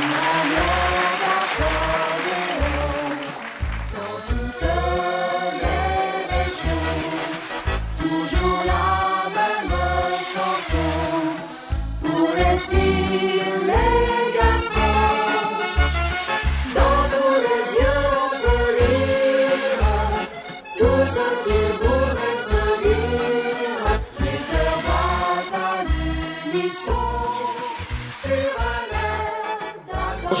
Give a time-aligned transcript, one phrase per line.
[0.00, 0.77] Gracias.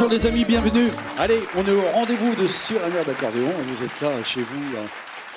[0.00, 0.90] Bonjour les amis, bienvenue.
[1.18, 3.50] Allez, on est au rendez-vous de Sur d'accordéon.
[3.66, 4.62] Vous êtes là chez vous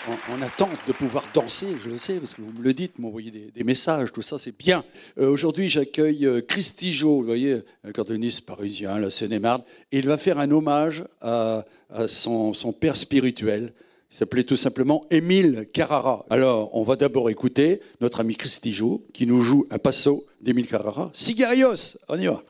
[0.08, 3.00] en, en attente de pouvoir danser, je le sais, parce que vous me le dites,
[3.00, 4.84] m'envoyez des, messages, tout ça, c'est bien.
[5.18, 10.20] Euh, Aujourd'hui, j'accueille euh, Christy Jo, vous voyez, accordéoniste parisien, la Seine-et-Marne, et il va
[10.20, 11.66] faire un hommage à,
[12.08, 13.74] son père spirituel.
[14.12, 16.24] Il s'appelait tout simplement Émile Carrara.
[16.30, 20.68] Alors, on va d'abord écouter notre ami Christy Jo, qui nous joue un passo d'Émile
[20.68, 21.10] Carrara.
[21.14, 22.44] Sigarios, on y va.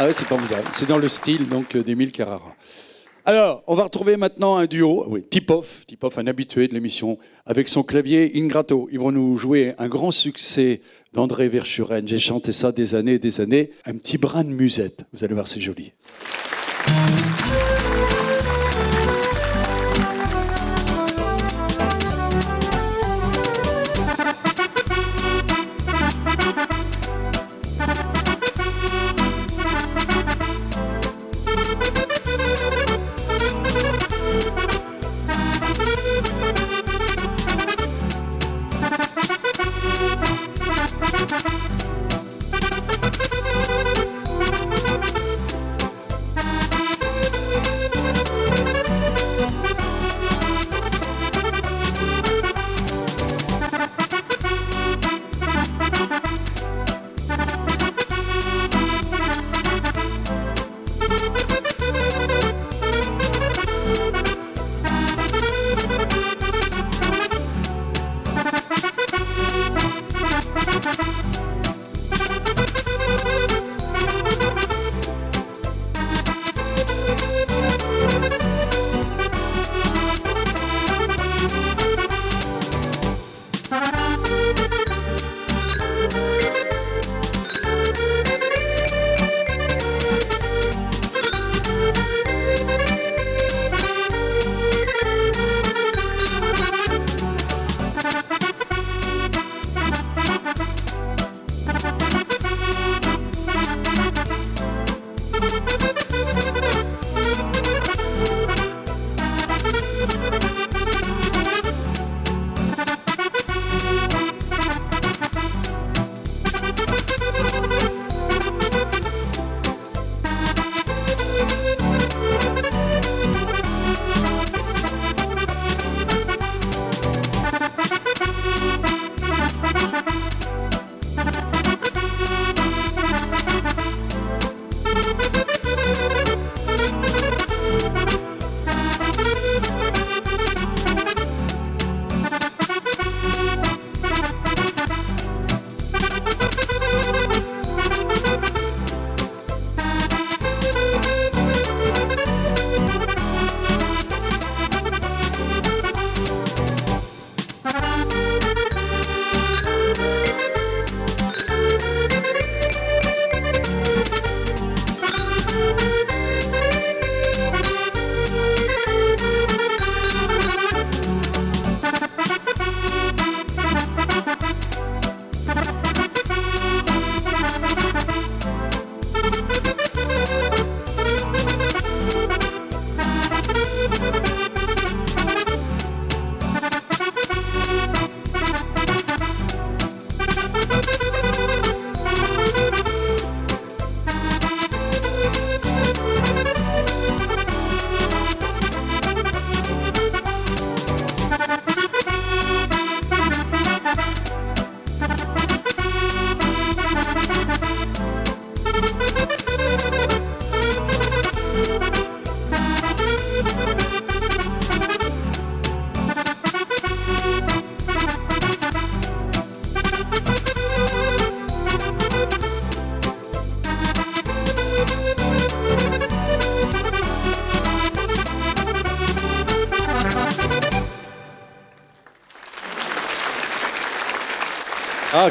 [0.00, 0.62] Ah ouais, c'est formidable.
[0.74, 2.54] C'est dans le style donc euh, d'Émile Carrara.
[3.24, 5.84] Alors, on va retrouver maintenant un duo, oui, Tipoff,
[6.16, 8.88] un habitué de l'émission, avec son clavier Ingrato.
[8.92, 10.82] Ils vont nous jouer un grand succès
[11.12, 12.06] d'André Verschuren.
[12.06, 13.72] J'ai chanté ça des années et des années.
[13.86, 15.04] Un petit brin de musette.
[15.12, 15.92] Vous allez voir, c'est joli.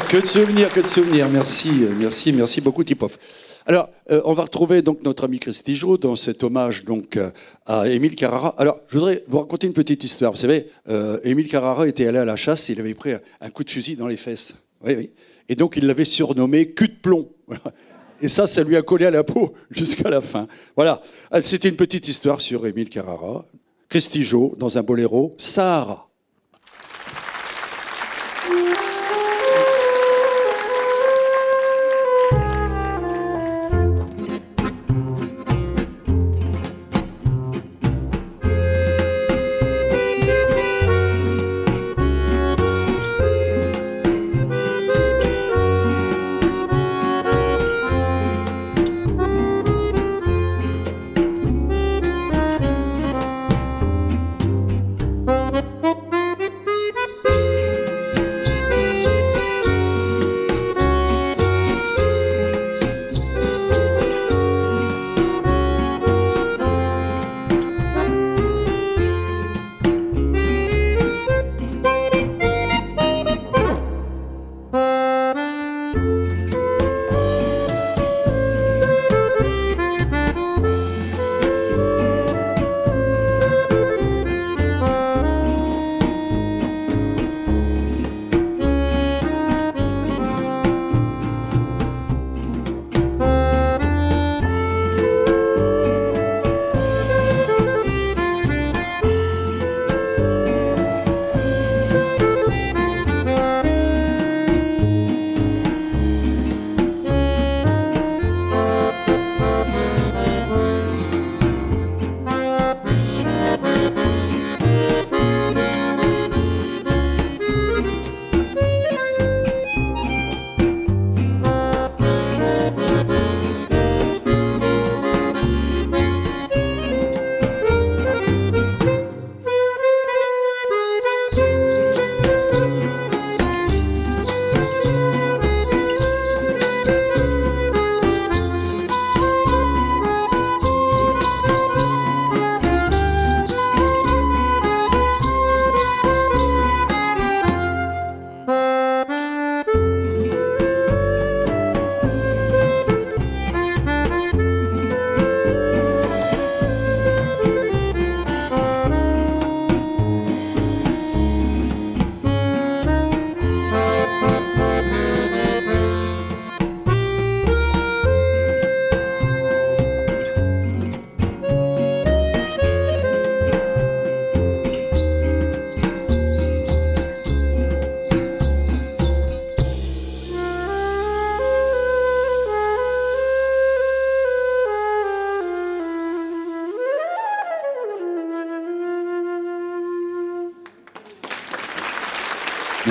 [0.00, 1.28] que de souvenirs, que de souvenirs.
[1.28, 3.18] Merci, euh, merci, merci beaucoup, Tipoff.
[3.66, 7.32] Alors, euh, on va retrouver donc notre ami Christijo dans cet hommage donc euh,
[7.66, 8.54] à Émile Carrara.
[8.58, 10.30] Alors, je voudrais vous raconter une petite histoire.
[10.30, 13.10] Vous savez, euh, Émile Carrara était allé à la chasse, il avait pris
[13.40, 14.54] un, coup de fusil dans les fesses.
[14.84, 15.10] Oui, oui.
[15.48, 17.28] Et donc, il l'avait surnommé cul de plomb.
[18.22, 20.46] Et ça, ça lui a collé à la peau jusqu'à la fin.
[20.76, 21.02] Voilà.
[21.40, 23.44] C'était une petite histoire sur Émile Carrara.
[23.88, 26.07] Christijo dans un boléro, Sahara.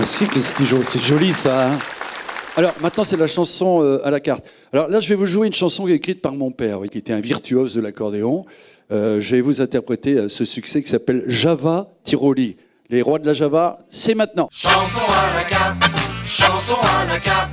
[0.08, 1.68] C'est joli ça.
[1.68, 1.78] hein.
[2.56, 4.46] Alors maintenant c'est la chanson euh, à la carte.
[4.72, 7.20] Alors là je vais vous jouer une chanson écrite par mon père, qui était un
[7.20, 8.46] virtuose de l'accordéon.
[8.90, 12.56] Euh, je vais vous interpréter euh, ce succès qui s'appelle Java Tiroli.
[12.90, 14.48] Les rois de la Java, c'est maintenant.
[14.50, 15.84] Chanson à la carte,
[16.26, 17.50] chanson à la carte,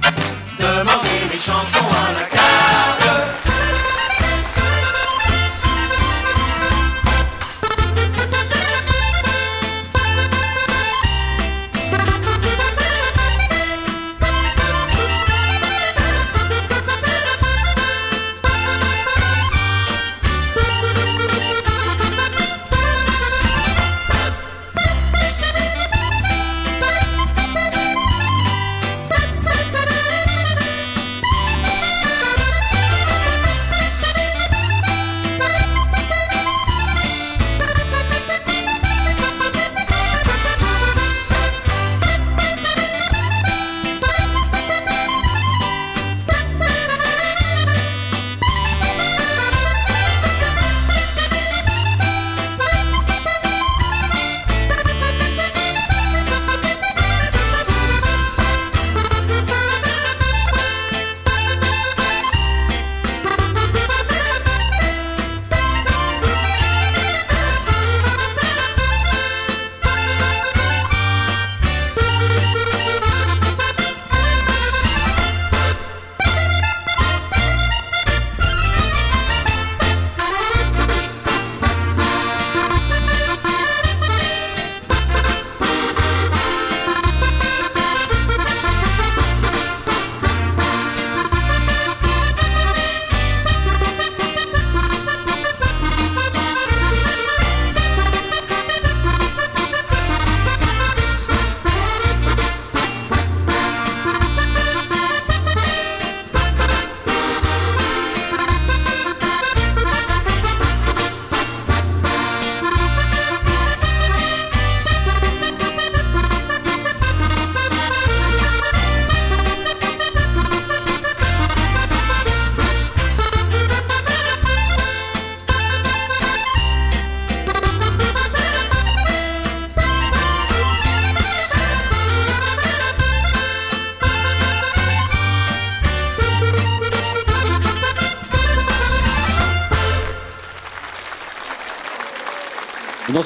[0.60, 3.63] demandez les chansons à la carte.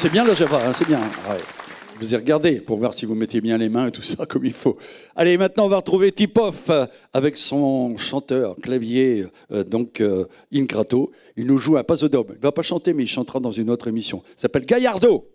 [0.09, 1.01] C'est bien le Java, hein, c'est bien.
[1.01, 1.39] Ouais.
[1.95, 4.25] Je vous ai regardé pour voir si vous mettez bien les mains et tout ça
[4.25, 4.79] comme il faut.
[5.15, 11.13] Allez, maintenant on va retrouver Tipoff euh, avec son chanteur clavier, euh, donc euh, Ingrato.
[11.37, 12.29] Il nous joue un pasodome.
[12.37, 14.23] Il va pas chanter, mais il chantera dans une autre émission.
[14.39, 15.29] Il s'appelle Gaillardo.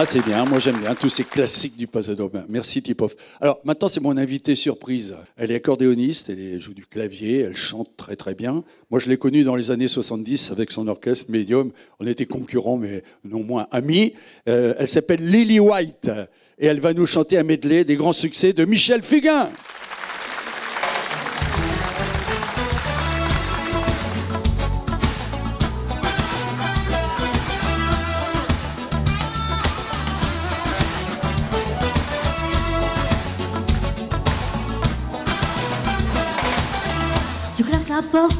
[0.00, 2.44] Ah, c'est bien, moi j'aime bien tous ces classiques du Pasadome.
[2.48, 3.16] Merci Tipov.
[3.40, 5.16] Alors maintenant c'est mon invité surprise.
[5.36, 8.62] Elle est accordéoniste, elle joue du clavier, elle chante très très bien.
[8.92, 11.72] Moi je l'ai connue dans les années 70 avec son orchestre Medium.
[11.98, 14.12] On était concurrents mais non moins amis.
[14.48, 16.08] Euh, elle s'appelle Lily White
[16.60, 19.50] et elle va nous chanter un medley des grands succès de Michel Fugain.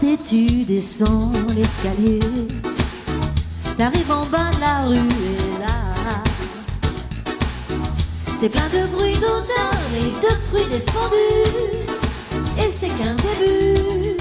[0.03, 2.21] Et tu descends l'escalier.
[3.77, 5.77] T'arrives en bas de la rue et là,
[8.39, 11.77] c'est plein de bruit, d'odeurs et de fruits défendus.
[12.59, 14.17] Et c'est qu'un début,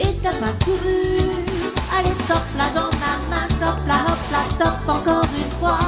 [0.00, 1.20] et t'as pas tout vu.
[1.96, 5.78] Allez, top là dans ma main, top là, hop là, top encore une fois.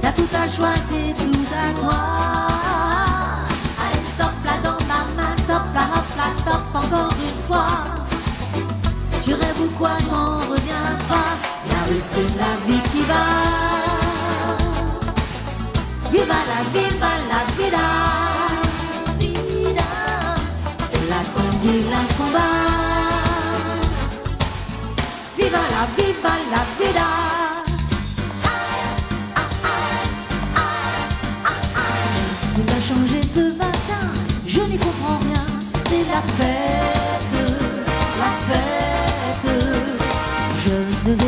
[0.00, 2.00] T'as tout à choisir, tout à toi.
[3.84, 7.66] Allez, top là dans ma main, top là, hop là, top encore une fois.
[9.22, 11.36] Tu rêves ou quoi, t'en reviens pas.
[11.70, 14.03] La rue, c'est la vie qui va.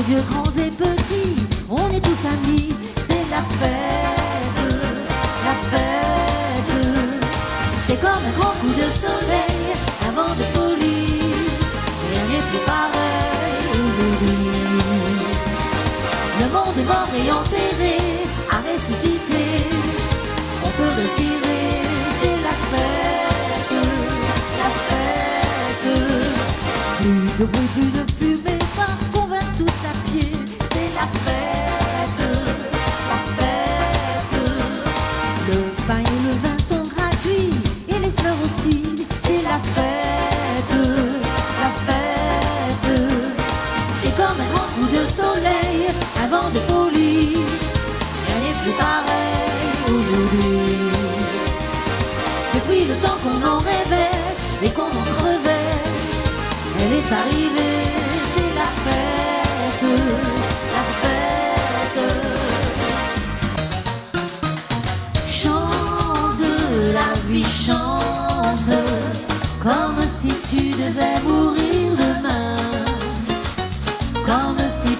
[0.09, 1.37] vieux, grands et petits,
[1.69, 4.59] on est tous amis, c'est la fête,
[5.45, 6.73] la fête.
[7.87, 9.75] C'est comme un grand coup de soleil,
[10.09, 11.23] un vent de folie,
[12.11, 13.63] rien n'est plus pareil.
[16.41, 17.97] Le monde est mort et enterré,
[18.51, 19.51] à ressusciter,
[20.65, 21.83] on peut respirer,
[22.21, 23.75] c'est la fête,
[24.63, 25.85] la fête.
[26.99, 27.96] Plus de bruit, plus de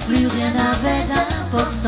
[0.07, 1.86] plus rien n'avait d'importance.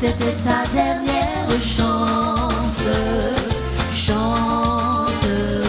[0.00, 2.88] C'était ta dernière chance.
[3.94, 5.26] Chante,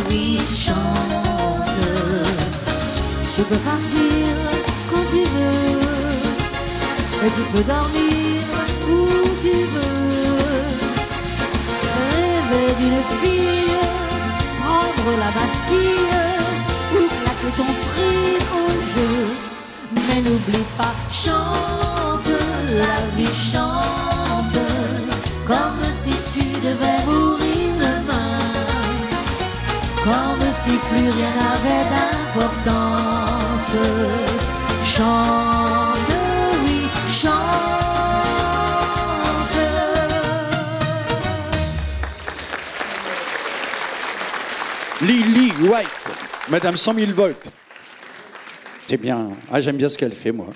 [0.09, 1.81] oui, chante.
[3.35, 4.27] Tu peux partir
[4.89, 5.79] quand tu veux,
[7.25, 8.41] et tu peux dormir
[8.91, 8.99] où
[9.41, 10.09] tu veux.
[12.11, 13.83] Rêver d'une fille,
[14.61, 16.19] prendre la Bastille,
[16.93, 19.17] ou claquer ton prix au jeu.
[19.95, 22.31] Mais n'oublie pas, chante,
[22.77, 23.98] la vie chante,
[26.01, 28.39] si tu devais mourir demain,
[30.03, 33.75] comme si plus rien n'avait d'importance.
[34.85, 36.13] Chante,
[36.63, 36.79] oui,
[37.21, 37.59] chante.
[45.01, 45.87] Lily White,
[46.49, 47.35] Madame 100 000 volts.
[48.87, 49.29] C'est bien.
[49.51, 50.47] Ah, j'aime bien ce qu'elle fait, moi.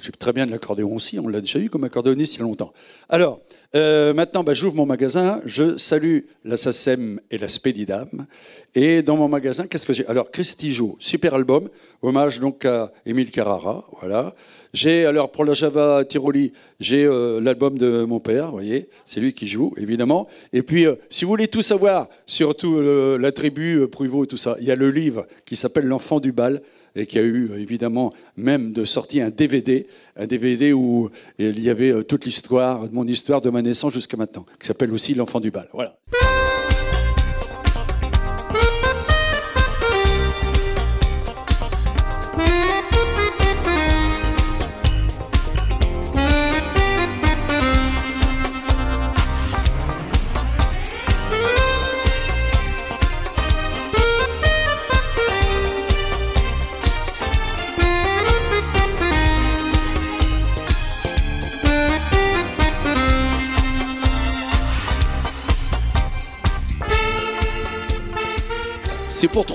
[0.00, 1.18] Joue très bien de l'accordéon aussi.
[1.18, 2.72] On l'a déjà eu comme accordéoniste il y a longtemps.
[3.08, 3.40] Alors,
[3.74, 5.40] euh, maintenant, bah, j'ouvre mon magasin.
[5.44, 8.26] Je salue la SACEM et la Spédidam.
[8.74, 10.06] Et dans mon magasin, qu'est-ce que j'ai?
[10.06, 11.68] Alors, Christijo, super album.
[12.02, 13.84] Hommage donc à Émile Carrara.
[14.00, 14.34] Voilà.
[14.72, 18.88] J'ai, alors, pour la Java Tiroli, j'ai euh, l'album de mon père, vous voyez.
[19.04, 20.28] C'est lui qui joue, évidemment.
[20.52, 24.66] Et puis, euh, si vous voulez tout savoir, surtout la tribu, Pruvot tout ça, il
[24.66, 26.60] y a le livre qui s'appelle L'enfant du bal
[26.96, 31.68] et qui a eu évidemment même de sortie un DVD, un DVD où il y
[31.68, 35.50] avait toute l'histoire, mon histoire de ma naissance jusqu'à maintenant, qui s'appelle aussi L'enfant du
[35.50, 35.68] bal.
[35.72, 35.96] Voilà.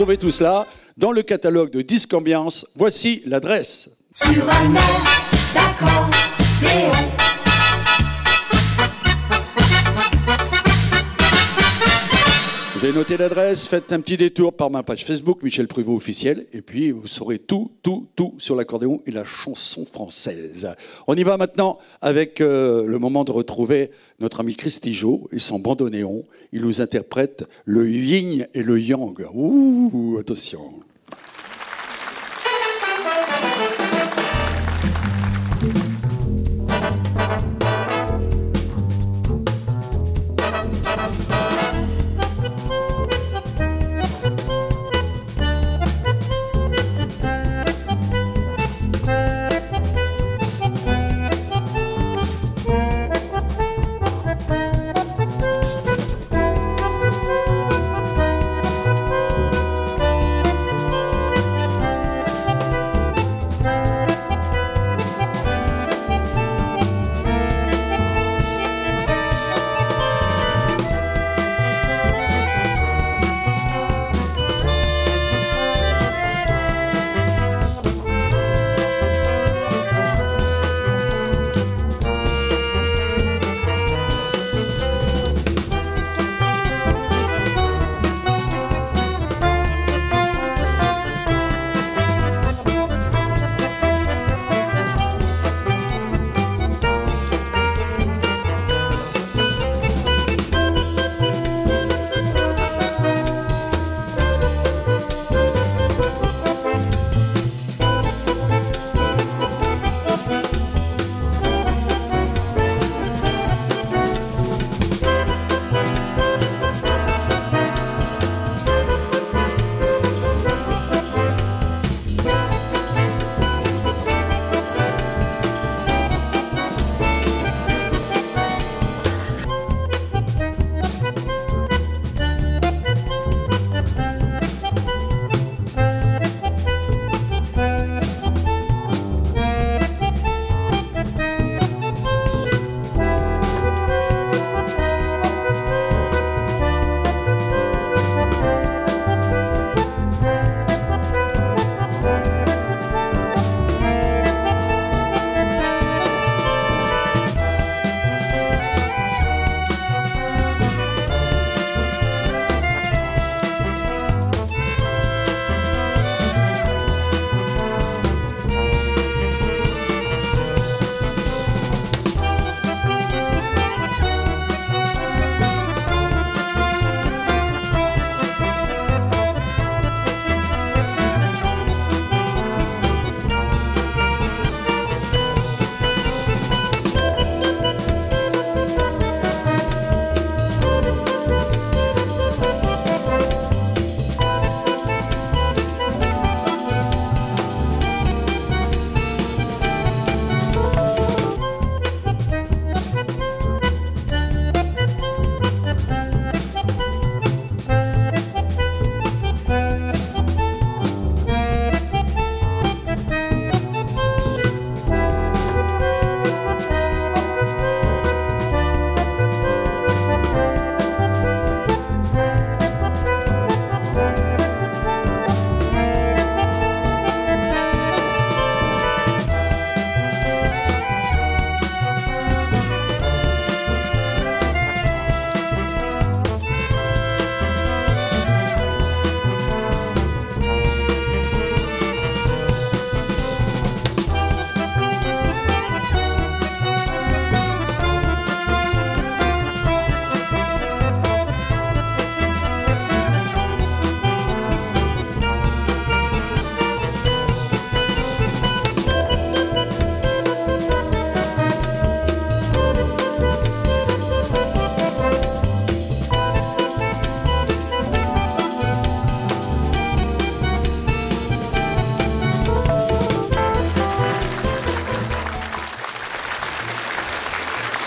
[0.02, 0.66] C'est pour trouver tout cela
[0.98, 2.66] dans le catalogue de Disque Ambiance.
[2.76, 3.92] Voici l'adresse.
[12.92, 16.62] Avez noté l'adresse, faites un petit détour par ma page Facebook, Michel Pruvot officiel, et
[16.62, 20.68] puis vous saurez tout, tout, tout sur l'accordéon et la chanson française.
[21.08, 25.60] On y va maintenant avec euh, le moment de retrouver notre ami Christijo et son
[25.60, 26.26] bandoneon.
[26.52, 29.26] Il nous interprète le yin et le yang.
[29.34, 30.82] Ouh, attention.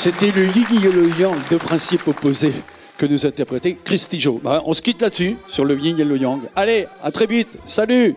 [0.04, 2.52] C'était le yin et le yang, deux principes opposés
[2.98, 4.38] que nous interprétait Christy Joe.
[4.38, 6.42] Bah, on se quitte là-dessus, sur le yin et le yang.
[6.54, 7.56] Allez, à très vite.
[7.64, 8.14] Salut